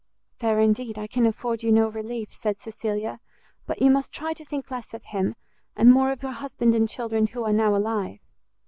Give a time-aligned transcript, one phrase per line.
[0.39, 3.19] "There, indeed, I can afford you no relief," said Cecilia,
[3.67, 5.35] "but you must try to think less of him,
[5.75, 8.17] and more of your husband and children who are now alive.